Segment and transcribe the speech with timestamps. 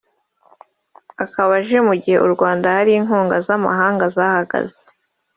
[1.23, 4.79] akaba aje mu gihe u Rwanda hari inkunga z’amahanga zahagaze